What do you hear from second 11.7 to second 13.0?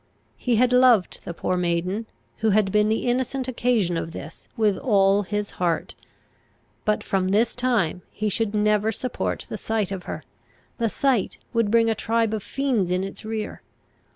a tribe of fiends